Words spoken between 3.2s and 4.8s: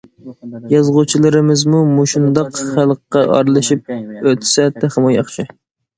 ئارىلىشىپ ئۆتسە